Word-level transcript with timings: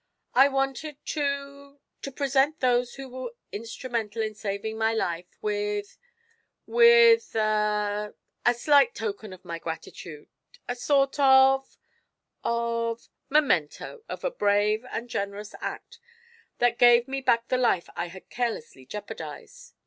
I 0.33 0.47
wanted 0.47 0.97
to 1.09 1.77
to 2.01 2.11
present 2.11 2.59
those 2.59 2.95
who 2.95 3.07
were 3.07 3.33
instrumental 3.51 4.23
in 4.23 4.33
saving 4.33 4.75
my 4.79 4.95
life 4.95 5.27
with 5.43 5.99
with 6.65 7.35
a 7.35 8.15
a 8.43 8.53
slight 8.55 8.95
token 8.95 9.31
of 9.31 9.45
my 9.45 9.59
gratitude 9.59 10.27
a 10.67 10.75
sort 10.75 11.19
of 11.19 11.77
of 12.43 13.09
memento 13.29 14.03
of 14.09 14.23
a 14.23 14.31
brave 14.31 14.83
and 14.91 15.07
generous 15.07 15.53
act 15.61 15.99
that 16.57 16.79
gave 16.79 17.07
me 17.07 17.21
back 17.21 17.49
the 17.49 17.57
life 17.57 17.87
I 17.95 18.07
had 18.07 18.27
carelessly 18.27 18.87
jeopardized. 18.87 19.75